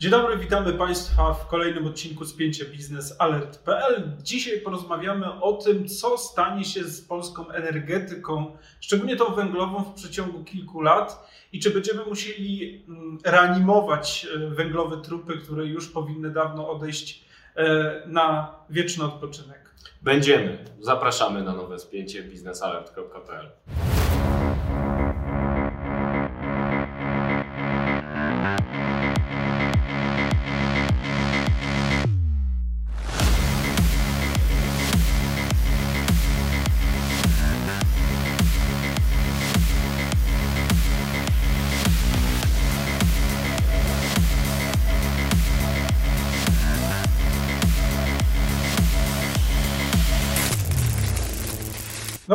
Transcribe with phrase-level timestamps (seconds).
[0.00, 4.12] Dzień dobry, witamy Państwa w kolejnym odcinku Spięcie Biznes Alert.pl.
[4.22, 10.44] Dzisiaj porozmawiamy o tym, co stanie się z polską energetyką, szczególnie tą węglową w przeciągu
[10.44, 16.70] kilku lat i czy będziemy musieli mm, reanimować e, węglowe trupy, które już powinny dawno
[16.70, 17.24] odejść
[17.56, 19.74] e, na wieczny odpoczynek.
[20.02, 20.64] Będziemy.
[20.80, 23.50] Zapraszamy na nowe spięcie biznesalert.pl.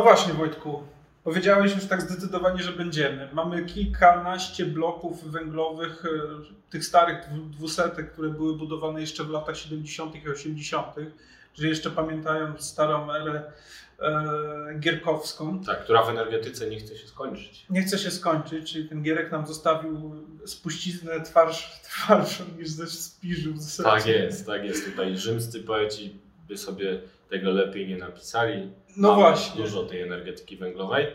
[0.06, 0.82] właśnie, Wojtku.
[1.24, 3.28] Powiedziałeś już tak zdecydowanie, że będziemy.
[3.32, 9.56] Mamy kilkanaście bloków węglowych, e, tych starych dwu- dwusetek, które były budowane jeszcze w latach
[9.56, 10.14] 70.
[10.24, 11.10] i 80.,
[11.54, 13.42] że jeszcze pamiętają starą erę
[14.00, 14.22] e,
[14.80, 15.64] gierkowską.
[15.64, 17.66] Tak, która w energetyce nie chce się skończyć.
[17.70, 20.14] Nie chce się skończyć, czyli ten Gierek nam zostawił
[20.46, 23.82] spuściznę twarz, twarz niż ze zasadzie.
[23.90, 24.84] Tak jest, tak jest.
[24.84, 28.70] Tutaj rzymscy poeci by sobie tego lepiej nie napisali.
[28.96, 29.62] No Mamy właśnie.
[29.62, 31.06] Dużo tej energetyki węglowej.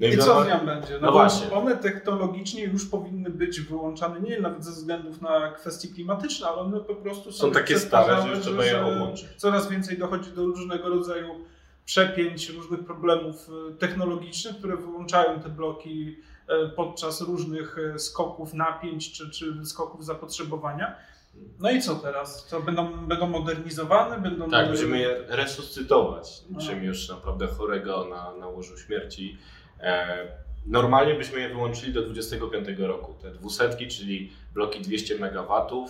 [0.00, 0.94] No I co z nią będzie?
[0.94, 1.50] No, No właśnie.
[1.50, 6.80] one technologicznie już powinny być wyłączane, nie nawet ze względów na kwestie klimatyczne, ale one
[6.80, 9.28] po prostu są, takie stare, że już trzeba je odłączyć.
[9.36, 11.44] Coraz więcej dochodzi do różnego rodzaju
[11.84, 16.16] przepięć, różnych problemów e, technologicznych, które wyłączają te bloki
[16.48, 20.96] e, podczas różnych e, skoków napięć czy, czy skoków zapotrzebowania.
[21.58, 22.46] No i co teraz?
[22.46, 24.18] Co będą, będą modernizowane?
[24.20, 26.60] Będą Tak, będziemy je resuscytować, No.
[26.60, 29.38] czym już naprawdę chorego na, na łożu śmierci.
[29.80, 30.18] E,
[30.66, 33.14] normalnie byśmy je wyłączyli do 25 roku.
[33.22, 35.86] Te dwusetki, czyli bloki 200 MW,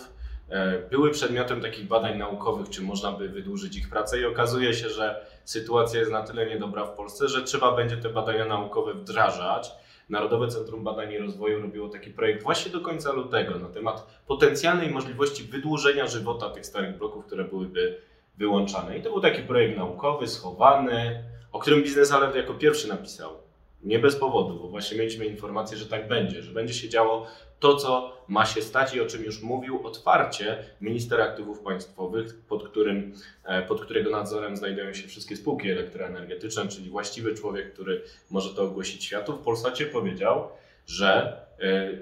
[0.49, 4.89] e, były przedmiotem takich badań naukowych, czy można by wydłużyć ich pracę i okazuje się,
[4.89, 9.71] że sytuacja jest na tyle niedobra w Polsce, że trzeba będzie te badania naukowe wdrażać.
[10.09, 14.89] Narodowe Centrum Badań i Rozwoju robiło taki projekt właśnie do końca lutego na temat potencjalnej
[14.89, 18.01] możliwości wydłużenia żywota tych starych bloków, które byłyby
[18.37, 18.97] wyłączane.
[18.97, 23.46] I to był taki projekt naukowy, schowany, o którym Biznes Alert jako pierwszy napisał.
[23.83, 27.27] Nie bez powodu, bo właśnie mieliśmy informację, że tak będzie, że będzie się działo
[27.59, 32.69] to, co ma się stać i o czym już mówił otwarcie minister aktywów państwowych, pod,
[32.69, 38.55] którym, e, pod którego nadzorem znajdują się wszystkie spółki elektroenergetyczne, czyli właściwy człowiek, który może
[38.55, 39.33] to ogłosić światu.
[39.33, 40.49] W Polsacie powiedział,
[40.85, 41.37] że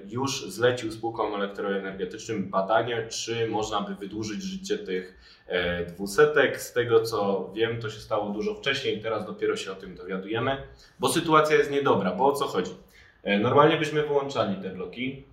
[0.08, 6.60] już zlecił spółkom elektroenergetycznym badanie, czy można by wydłużyć życie tych e, dwusetek.
[6.60, 10.62] Z tego co wiem, to się stało dużo wcześniej, teraz dopiero się o tym dowiadujemy,
[10.98, 12.12] bo sytuacja jest niedobra.
[12.14, 12.74] Bo o co chodzi?
[13.22, 15.24] E, Normalnie byśmy wyłączali te bloki,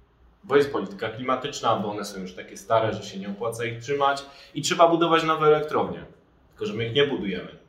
[0.43, 3.79] bo jest polityka klimatyczna, bo one są już takie stare, że się nie opłaca ich
[3.79, 6.05] trzymać i trzeba budować nowe elektrownie.
[6.49, 7.62] Tylko, że my ich nie budujemy.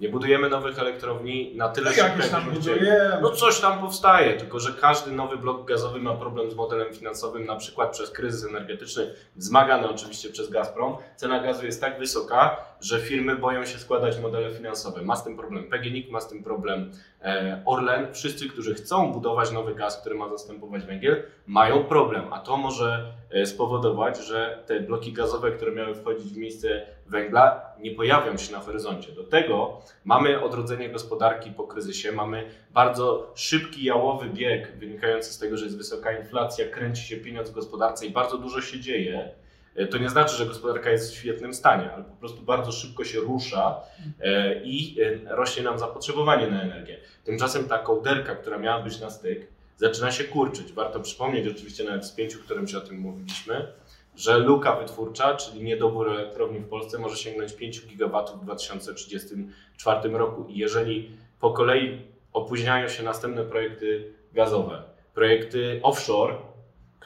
[0.00, 3.18] Nie budujemy nowych elektrowni na tyle No szybko, tam budujemy.
[3.22, 7.46] No coś tam powstaje, tylko że każdy nowy blok gazowy ma problem z modelem finansowym,
[7.46, 10.96] na przykład przez kryzys energetyczny, wzmagany oczywiście przez Gazprom.
[11.16, 15.02] Cena gazu jest tak wysoka, że firmy boją się składać modele finansowe.
[15.02, 16.92] Ma z tym problem PGNiG, ma z tym problem
[17.22, 18.14] e, Orlen.
[18.14, 23.12] Wszyscy, którzy chcą budować nowy gaz, który ma zastępować węgiel, mają problem, a to może
[23.30, 28.52] e, spowodować, że te bloki gazowe, które miały wchodzić w miejsce węgla, nie pojawią się
[28.52, 29.12] na horyzoncie.
[29.12, 35.56] Do tego mamy odrodzenie gospodarki po kryzysie, mamy bardzo szybki jałowy bieg wynikający z tego,
[35.56, 39.30] że jest wysoka inflacja, kręci się pieniądz w gospodarce i bardzo dużo się dzieje.
[39.76, 43.04] E, To nie znaczy, że gospodarka jest w świetnym stanie, ale po prostu bardzo szybko
[43.04, 43.80] się rusza
[44.20, 46.98] e, i e, rośnie nam zapotrzebowanie na energię.
[47.24, 50.72] Tymczasem ta kołderka, która miała być na styk, zaczyna się kurczyć.
[50.72, 53.72] Warto przypomnieć, oczywiście nawet w spięciu, w którym się o tym mówiliśmy,
[54.16, 60.44] że luka wytwórcza, czyli niedobór elektrowni w Polsce może sięgnąć 5 GW w 2034 roku.
[60.48, 61.10] I jeżeli
[61.40, 64.82] po kolei opóźniają się następne projekty gazowe,
[65.14, 66.34] projekty offshore,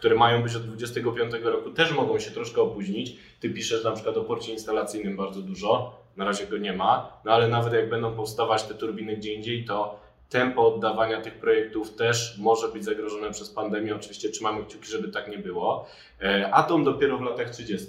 [0.01, 3.17] które mają być od 25 roku, też mogą się troszkę opóźnić.
[3.41, 7.33] Ty piszesz na przykład o porcie instalacyjnym bardzo dużo, na razie go nie ma, no
[7.33, 12.39] ale nawet jak będą powstawać te turbiny gdzie indziej, to tempo oddawania tych projektów też
[12.39, 13.97] może być zagrożone przez pandemię.
[13.97, 15.87] Oczywiście trzymamy kciuki, żeby tak nie było.
[16.23, 17.87] E, Atom dopiero w latach 30.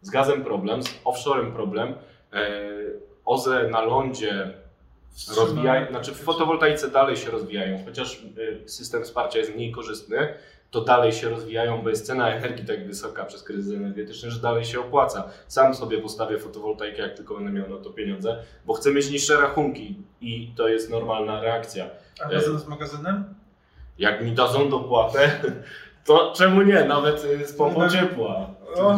[0.00, 1.94] Z gazem problem, z offshorem problem.
[2.32, 2.70] E,
[3.24, 4.54] OZE na lądzie
[5.36, 10.34] rozwijają, znaczy w fotowoltaice dalej się rozwijają, chociaż y, system wsparcia jest mniej korzystny,
[10.74, 14.64] to dalej się rozwijają, bo jest cena energii tak wysoka przez kryzys energetyczny, że dalej
[14.64, 15.28] się opłaca.
[15.48, 18.36] Sam sobie postawię fotowoltaikę, jak tylko będę miał na to pieniądze,
[18.66, 21.86] bo chcę mieć niższe rachunki i to jest normalna reakcja.
[22.24, 23.24] A razem z magazynem?
[23.98, 25.30] Jak mi dadzą dopłatę,
[26.06, 26.84] to czemu nie?
[26.84, 28.50] Nawet y, z pompą No, ciepła.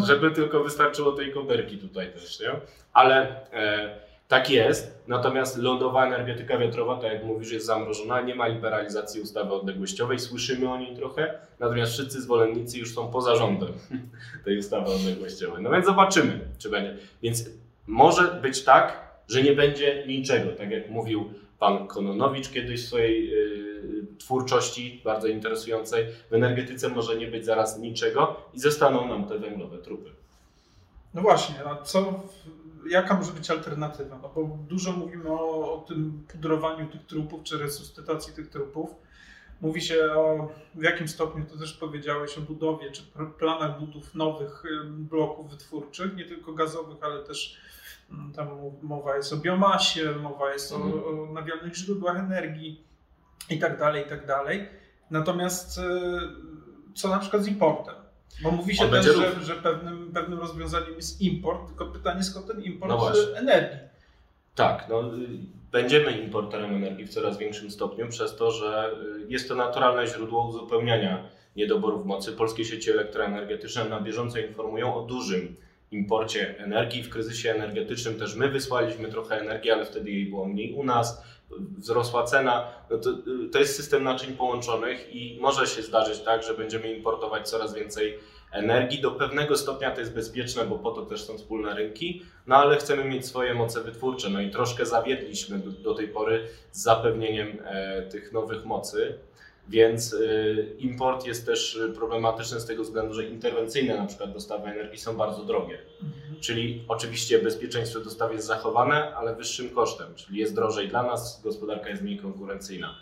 [0.06, 2.50] Żeby tylko wystarczyło tej kołderki tutaj też, nie?
[2.93, 4.96] Ale e, tak jest.
[5.08, 8.20] Natomiast lądowa energetyka wiatrowa, tak jak mówisz, jest zamrożona.
[8.20, 10.19] Nie ma liberalizacji ustawy odległościowej.
[10.19, 11.38] Słyszymy o niej trochę.
[11.61, 13.73] Natomiast wszyscy zwolennicy już są poza rządem
[14.44, 15.62] tej ustawy odległościowej.
[15.62, 16.96] No więc zobaczymy, czy będzie.
[17.23, 17.50] Więc
[17.87, 20.52] może być tak, że nie będzie niczego.
[20.52, 26.06] Tak jak mówił pan Kononowicz kiedyś w swojej y, twórczości bardzo interesującej.
[26.31, 30.11] W energetyce może nie być zaraz niczego i zostaną nam te węglowe trupy.
[31.14, 34.18] No właśnie, a co, w- jaka może być alternatywa?
[34.22, 38.90] No bo dużo mówimy o, o tym pudrowaniu tych trupów, czy resuscytacji tych trupów.
[39.60, 43.02] Mówi się o, w jakim stopniu, to też powiedziałeś, o budowie, czy
[43.38, 47.56] planach budów nowych bloków wytwórczych, nie tylko gazowych, ale też
[48.10, 48.48] mm, tam
[48.82, 51.04] mowa jest o biomasie, mowa jest o, Mhm.
[51.04, 52.84] o nawialnych źródłach energii
[53.50, 54.68] i tak dalej, i tak dalej.
[55.10, 55.82] Natomiast y,
[56.94, 57.94] co na przykład z importem?
[58.43, 62.46] Bo mówi się On też, że, że pewnym, pewnym rozwiązaniem jest import, tylko pytanie skąd
[62.46, 63.78] ten import No energii.
[64.55, 65.28] Tak, no, y,
[65.73, 68.90] będziemy importerem energii w coraz większym stopniu przez to, że
[69.26, 72.32] y, jest to naturalne źródło uzupełniania niedoborów mocy.
[72.32, 75.56] Polskie sieci elektroenergetyczne na bieżąco informują o dużym
[75.92, 77.02] imporcie energii.
[77.02, 81.22] W kryzysie energetycznym też my wysłaliśmy trochę energii, ale wtedy jej było mniej u nas.
[81.78, 82.68] Wzrosła cena.
[82.90, 86.92] No to, y, to jest system naczyń połączonych i może się zdarzyć tak, że będziemy
[86.92, 88.18] importować coraz więcej
[88.52, 89.00] energii.
[89.00, 92.76] Do pewnego stopnia to jest bezpieczne, bo po to też są wspólne rynki, no ale
[92.76, 94.30] chcemy mieć swoje moce wytwórcze.
[94.30, 99.18] No i troszkę zawiedliśmy do, do tej pory z zapewnieniem e, tych nowych mocy.
[99.68, 104.98] Więc y, import jest też problematyczny z tego względu, że interwencyjne na przykład dostawy energii
[104.98, 105.78] są bardzo drogie.
[106.40, 111.88] Czyli oczywiście bezpieczeństwo dostaw jest zachowane, ale wyższym kosztem, czyli jest drożej dla nas, gospodarka
[111.88, 112.94] jest mniej konkurencyjna.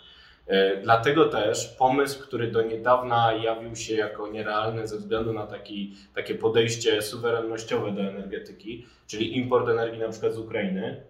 [0.47, 5.93] E, Dlatego też pomysł, który do niedawna jawił się jako nierealny ze względu na taki,
[6.15, 11.01] takie podejście suwerennościowe do energetyki, czyli import energii na przykład z Ukrainy,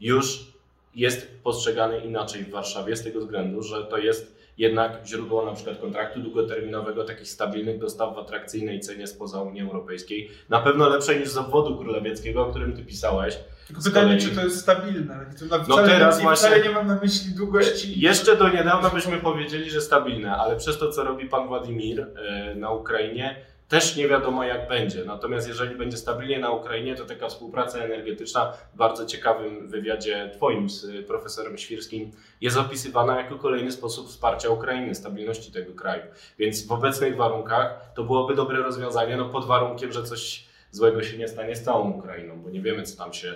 [0.00, 0.52] już
[0.94, 5.78] jest postrzegany inaczej w Warszawie z tego względu, że to jest jednak źródło na przykład
[5.80, 10.30] kontraktu długoterminowego, takich stabilnych dostaw w atrakcyjnej cenie spoza Unii Europejskiej.
[10.48, 13.38] Na pewno lepsze niż z obwodu królewieckiego, o którym ty pisałeś.
[13.66, 15.26] Tylko pytanie, kolei- czy to jest stabilne.
[15.50, 18.00] Na- No teraz i właśnie- wcale nie mam na myśli długości.
[18.00, 22.54] Jeszcze do niedawna byśmy powiedzieli, że stabilne, ale przez to, co robi pan Władimir e,
[22.54, 23.36] na Ukrainie,
[23.68, 25.04] też nie wiadomo jak będzie.
[25.04, 30.70] Natomiast jeżeli będzie stabilnie na Ukrainie, to taka współpraca energetyczna w bardzo ciekawym wywiadzie twoim
[30.70, 32.10] z profesorem Świrskim
[32.40, 36.02] jest opisywana jako kolejny sposób wsparcia Ukrainy, stabilności tego kraju.
[36.38, 41.18] Więc w obecnych warunkach to byłoby dobre rozwiązanie, no pod warunkiem, że coś złego się
[41.18, 43.34] nie stanie z całą Ukrainą, bo nie wiemy, co tam się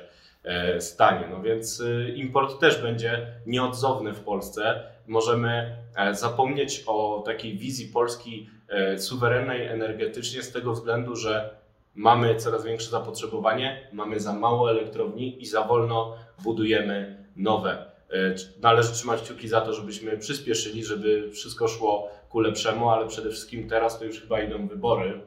[0.80, 1.28] stanie.
[1.30, 4.82] No więc e, import też będzie nieodzowny w Polsce.
[5.06, 11.56] Możemy e, zapomnieć o takiej wizji Polski e, suwerennej energetycznie z tego względu, że
[11.94, 17.86] mamy coraz większe zapotrzebowanie, mamy za mało elektrowni i za wolno budujemy nowe.
[18.10, 23.30] E, Należy trzymać kciuki za to, żebyśmy przyspieszyli, żeby wszystko szło ku lepszemu, ale przede
[23.30, 25.20] wszystkim teraz to już chyba idą wybory.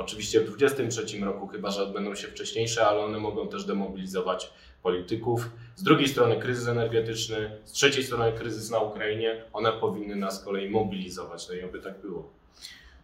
[0.00, 4.52] Oczywiście w 2023 roku, chyba że odbędą się wcześniejsze, ale one mogą też demobilizować
[4.82, 5.50] polityków.
[5.76, 10.44] Z drugiej strony kryzys energetyczny, z trzeciej strony kryzys na Ukrainie, one powinny nas z
[10.44, 12.30] kolei mobilizować, no i oby tak było.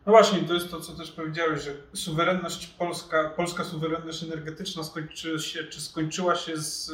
[0.06, 5.38] No właśnie, to jest to, co też powiedziałeś, że suwerenność polska, polska suwerenność energetyczna skończy
[5.38, 6.92] się, czy skończyła się z,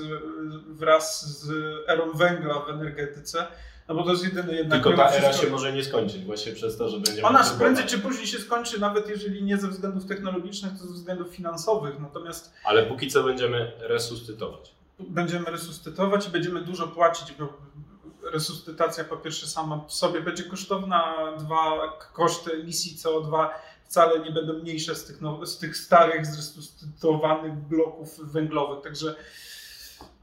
[0.68, 1.50] wraz z
[1.88, 3.46] erą węgla w energetyce,
[3.94, 4.82] no bo to jest jedyny jednak...
[4.82, 7.28] Tylko ta era wszystko- się może nie skończyć, właśnie przez to, że będziemy...
[7.28, 11.28] Ona prędzej czy później się skończy, nawet jeżeli nie ze względów technologicznych, to ze względów
[11.28, 12.00] finansowych.
[12.00, 14.74] Natomiast Ale póki co będziemy resuscytować.
[14.98, 17.48] będziemy resuscytować i będziemy dużo płacić, bo
[18.32, 23.48] resuscytacja po pierwsze sama w sobie będzie kosztowna, dwa koszty emisji CO2
[23.84, 28.84] wcale nie będą mniejsze z tych, now, z tych starych, zresuscytowanych bloków węglowych.
[28.84, 29.14] Także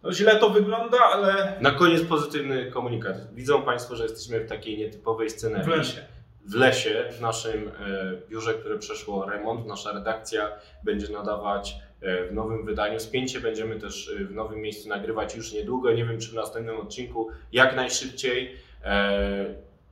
[0.04, 3.34] no, źle to wygląda, ale Na koniec pozytywny komunikat.
[3.34, 5.66] Widzą Państwo, że jesteśmy w takiej nietypowej scenerii.
[5.66, 6.06] w lesie.
[6.46, 7.72] w lesie, w naszym e,
[8.30, 9.68] biurze, które przeszło remont.
[9.68, 10.52] Nasza redakcja
[10.84, 13.00] będzie nadawać e, w nowym wydaniu.
[13.00, 15.94] Spięcie będziemy też e, w nowym miejscu nagrywać już niedługo.
[15.94, 18.56] Nie wiem, czy w następnym odcinku jak najszybciej.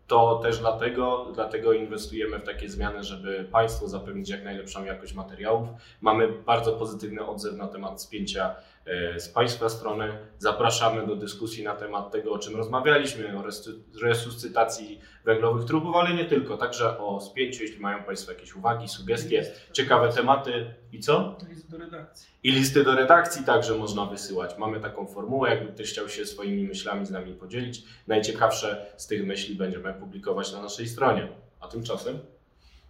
[0.07, 5.69] To też dlatego, dlatego inwestujemy w takie zmiany, żeby Państwu zapewnić jak najlepszą jakość materiałów.
[6.01, 10.17] Mamy bardzo pozytywny odzew na temat spięcia e, z Państwa strony.
[10.37, 16.13] Zapraszamy do dyskusji na temat tego, o czym rozmawialiśmy, o resu- resuscytacji węglowych trupów, ale
[16.13, 21.35] nie tylko, także o spięciu, jeśli mają Państwo jakieś uwagi, sugestie, ciekawe tematy i co?
[21.39, 22.29] To jest do redakcji.
[22.43, 24.57] I listy do redakcji także można wysyłać.
[24.57, 27.83] Mamy taką formułę, jakby ktoś chciał się swoimi myślami z nami podzielić.
[28.07, 31.27] Najciekawsze z tych myśli będziemy publikować na naszej stronie.
[31.59, 32.19] A tymczasem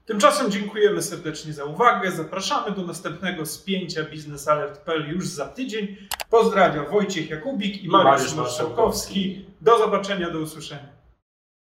[0.06, 2.12] Tymczasem dziękujemy serdecznie za uwagę.
[2.12, 5.98] Zapraszamy do następnego spięcia biznesalert.pl już za tydzień.
[6.30, 9.46] Pozdrawiam Wojciech Jakubik i Mariusz Mariusz Marszałkowski.
[9.62, 10.97] Do zobaczenia, do usłyszenia.